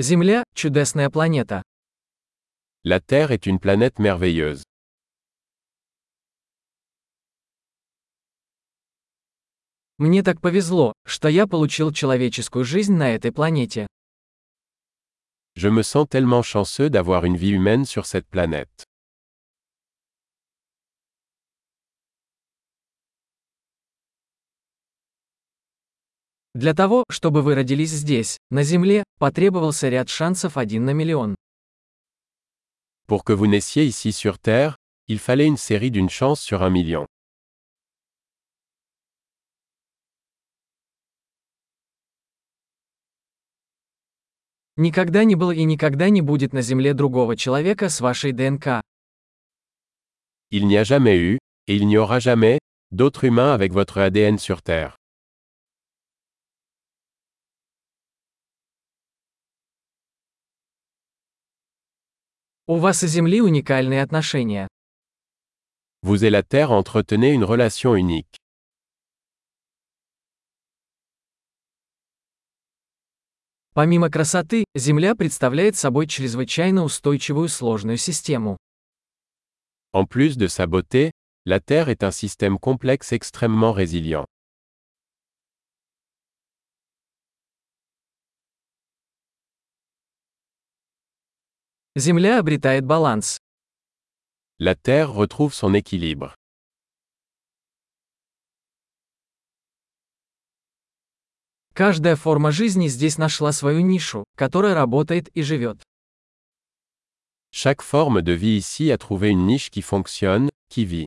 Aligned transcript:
Земля– 0.00 0.44
чудесная 0.54 1.10
планета. 1.10 1.64
La 2.84 3.00
Terre 3.00 3.32
est 3.32 3.46
une 3.46 3.58
planète 3.58 3.98
merveilleuse. 3.98 4.62
Мне 9.98 10.22
так 10.22 10.40
повезло, 10.40 10.92
что 11.04 11.26
я 11.26 11.48
получил 11.48 11.90
человеческую 11.90 12.64
жизнь 12.64 12.94
на 12.94 13.12
этой 13.12 13.32
планете. 13.32 13.88
Je 15.56 15.68
me 15.68 15.82
sens 15.82 16.06
tellement 16.08 16.44
chanceux 16.44 16.88
d'avoir 16.88 17.24
une 17.24 17.36
vie 17.36 17.50
humaine 17.50 17.84
sur 17.84 18.06
cette 18.06 18.28
planète. 18.28 18.87
Для 26.58 26.74
того, 26.74 27.04
чтобы 27.08 27.42
вы 27.42 27.54
родились 27.54 27.92
здесь, 27.92 28.36
на 28.50 28.64
Земле, 28.64 29.04
потребовался 29.20 29.88
ряд 29.88 30.08
шансов 30.08 30.56
один 30.56 30.84
на 30.86 30.92
миллион. 30.92 31.36
Pour 33.06 33.22
que 33.22 33.32
vous 33.32 33.46
naissiez 33.46 33.84
ici 33.84 34.10
sur 34.10 34.40
Terre, 34.40 34.76
il 35.06 35.20
fallait 35.20 35.46
une 35.46 35.56
série 35.56 35.92
d'une 35.92 36.10
chance 36.10 36.40
sur 36.40 36.64
un 36.64 36.70
million. 36.70 37.06
Никогда 44.76 45.22
не 45.22 45.36
было 45.36 45.52
и 45.52 45.62
никогда 45.62 46.10
не 46.10 46.22
будет 46.22 46.52
на 46.52 46.62
Земле 46.62 46.92
другого 46.92 47.36
человека 47.36 47.88
с 47.88 48.00
вашей 48.00 48.32
ДНК. 48.32 48.82
Il 50.50 50.66
n'y 50.66 50.76
a 50.76 50.82
jamais 50.82 51.18
eu, 51.18 51.38
et 51.68 51.76
il 51.76 51.86
n'y 51.86 51.98
aura 51.98 52.18
jamais, 52.18 52.58
d'autres 52.90 53.22
humains 53.22 53.52
avec 53.52 53.72
votre 53.72 53.98
ADN 53.98 54.38
sur 54.38 54.60
Terre. 54.60 54.97
У 62.70 62.76
вас 62.76 63.02
и 63.02 63.06
Земли 63.06 63.40
уникальные 63.40 64.02
отношения. 64.02 64.68
Vous 66.02 66.22
et 66.22 66.28
la 66.28 66.42
Terre 66.42 66.70
entretenez 66.70 67.32
une 67.32 67.42
relation 67.42 67.94
unique. 67.96 68.36
Помимо 73.72 74.10
красоты, 74.10 74.64
Земля 74.74 75.14
представляет 75.14 75.76
собой 75.76 76.06
чрезвычайно 76.06 76.84
устойчивую 76.84 77.48
сложную 77.48 77.96
систему. 77.96 78.58
En 79.94 80.04
plus 80.04 80.36
de 80.36 80.48
sa 80.48 80.66
beauté, 80.66 81.12
la 81.46 81.60
Terre 81.60 81.88
est 81.88 82.04
un 82.04 82.10
système 82.10 82.58
complexe 82.58 83.12
extrêmement 83.12 83.72
résilient. 83.72 84.26
Земля 91.98 92.38
обретает 92.38 92.84
баланс. 92.84 93.38
La 94.60 94.76
Terre 94.76 95.12
retrouve 95.12 95.52
son 95.52 95.74
équilibre. 95.74 96.36
Каждая 101.74 102.14
форма 102.14 102.52
жизни 102.52 102.86
здесь 102.86 103.18
нашла 103.18 103.50
свою 103.50 103.80
нишу, 103.80 104.22
которая 104.36 104.74
работает 104.74 105.28
и 105.34 105.42
живет. 105.42 105.82
Chaque 107.50 107.82
forme 107.82 108.22
de 108.22 108.32
vie 108.32 108.58
ici 108.58 108.92
a 108.92 108.98
trouvé 108.98 109.30
une 109.30 109.44
niche 109.46 109.68
qui 109.68 109.82
fonctionne, 109.82 110.50
qui 110.68 110.84
vit. 110.84 111.06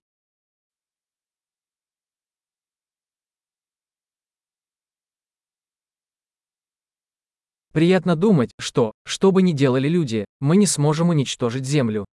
Приятно 7.73 8.17
думать, 8.17 8.52
что, 8.59 8.91
что 9.05 9.31
бы 9.31 9.41
ни 9.41 9.53
делали 9.53 9.88
люди, 9.88 10.25
мы 10.41 10.58
не 10.58 10.67
сможем 10.67 11.09
уничтожить 11.09 11.66
Землю. 11.66 12.05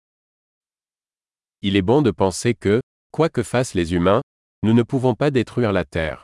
Il 1.61 1.75
est 1.75 1.81
bon 1.81 2.03
de 2.03 2.11
penser 2.11 2.53
que, 2.53 2.81
quoi 3.11 3.30
que 3.30 3.41
fassent 3.41 3.73
les 3.73 3.94
humains, 3.94 4.22
nous 4.61 4.73
ne 4.73 4.83
pouvons 4.83 5.15
pas 5.15 5.32
détruire 5.32 5.71
la 5.71 5.83
Terre. 5.83 6.23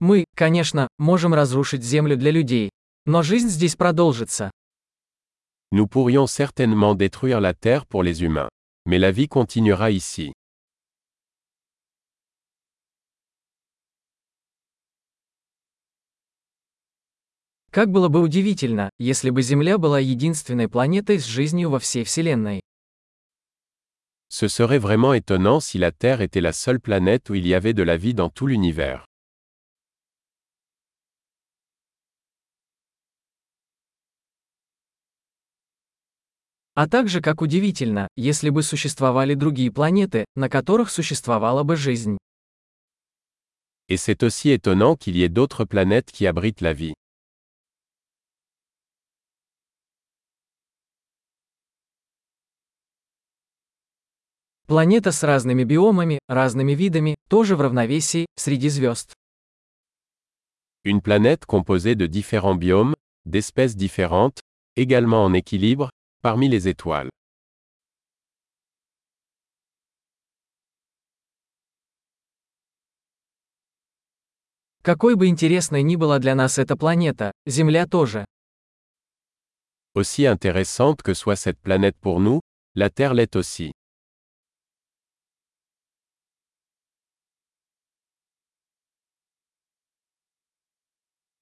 Мы, 0.00 0.24
конечно, 0.34 0.88
можем 0.98 1.32
разрушить 1.32 1.84
Землю 1.84 2.16
для 2.16 2.32
людей. 2.32 2.70
Но 3.06 3.22
жизнь 3.22 3.48
здесь 3.48 3.76
продолжится. 3.76 4.50
Nous 5.70 5.86
pourrions 5.86 6.26
certainement 6.26 6.96
détruire 6.96 7.40
la 7.40 7.54
Terre 7.54 7.86
pour 7.86 8.02
les 8.02 8.24
humains. 8.24 8.48
Mais 8.84 8.98
la 8.98 9.12
vie 9.12 9.28
continuera 9.28 9.92
ici. 9.92 10.32
Как 17.72 17.90
было 17.90 18.08
бы 18.08 18.20
удивительно, 18.20 18.90
если 18.98 19.30
бы 19.30 19.40
Земля 19.40 19.78
была 19.78 19.98
единственной 19.98 20.68
планетой 20.68 21.18
с 21.18 21.24
жизнью 21.24 21.70
во 21.70 21.78
всей 21.78 22.04
Вселенной. 22.04 22.60
Ce 24.28 24.46
serait 24.46 24.78
vraiment 24.78 25.14
étonnant 25.14 25.58
si 25.58 25.78
la 25.78 25.90
Terre 25.90 26.20
était 26.20 26.42
la 26.42 26.52
seule 26.52 26.80
planète 26.80 27.30
où 27.30 27.34
il 27.34 27.46
y 27.46 27.54
avait 27.54 27.72
de 27.72 27.82
la 27.82 27.96
vie 27.96 28.12
dans 28.12 28.28
tout 28.28 28.46
l'univers. 28.46 29.06
А 36.74 36.86
также 36.86 37.22
как 37.22 37.40
удивительно, 37.40 38.08
если 38.16 38.50
бы 38.50 38.62
существовали 38.62 39.32
другие 39.32 39.72
планеты, 39.72 40.26
на 40.36 40.50
которых 40.50 40.90
существовала 40.90 41.62
бы 41.62 41.76
жизнь. 41.76 42.18
Et 43.88 43.96
c'est 43.96 44.22
aussi 44.22 44.50
étonnant 44.50 44.94
qu'il 44.94 45.16
y 45.16 45.22
ait 45.22 45.30
d'autres 45.30 45.64
planètes 45.64 46.12
qui 46.12 46.26
abritent 46.26 46.60
la 46.60 46.74
vie. 46.74 46.92
Планета 54.72 55.12
с 55.12 55.22
разными 55.22 55.64
биомами, 55.64 56.18
разными 56.28 56.72
видами, 56.72 57.14
тоже 57.28 57.56
в 57.56 57.60
равновесии, 57.60 58.24
среди 58.36 58.70
звезд. 58.70 59.12
Une 60.82 61.02
planète 61.02 61.44
composée 61.44 61.94
de 61.94 62.06
différents 62.06 62.54
biomes, 62.54 62.94
d'espèces 63.26 63.76
différentes, 63.76 64.40
également 64.74 65.24
en 65.26 65.34
équilibre, 65.34 65.90
parmi 66.22 66.48
les 66.48 66.68
étoiles. 66.68 67.10
Какой 74.82 75.16
бы 75.16 75.26
интересной 75.26 75.82
ни 75.82 75.96
была 75.96 76.18
для 76.18 76.34
нас 76.34 76.56
эта 76.56 76.78
планета, 76.78 77.30
Земля 77.46 77.86
тоже. 77.86 78.24
Aussi 79.92 80.24
intéressante 80.24 81.02
que 81.02 81.12
soit 81.12 81.36
cette 81.36 81.60
planète 81.60 81.98
pour 82.00 82.20
nous, 82.20 82.40
la 82.74 82.88
Terre 82.88 83.12
l'est 83.12 83.36
aussi. 83.36 83.72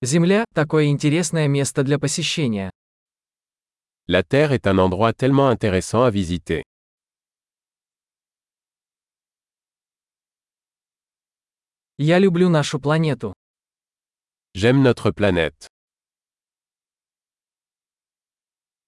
Земля– 0.03 0.47
такое 0.55 0.87
интересное 0.87 1.47
место 1.47 1.83
для 1.83 1.99
посещения. 1.99 2.71
La 4.09 4.23
Terre 4.23 4.53
est 4.53 4.67
un 4.67 4.79
endroit 4.79 5.13
tellement 5.13 5.49
intéressant 5.49 6.05
à 6.05 6.11
visiter. 6.11 6.63
Я 11.99 12.19
люблю 12.19 12.49
нашу 12.49 12.81
планету. 12.81 13.35
J'aime 14.55 14.81
notre 14.81 15.11
planète. 15.11 15.69